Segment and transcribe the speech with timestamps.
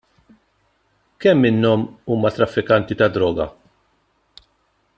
[1.25, 3.47] Kemm minnhom huma traffikanti ta' droga?